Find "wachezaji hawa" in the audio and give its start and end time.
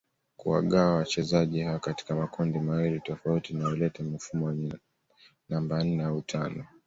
0.95-1.79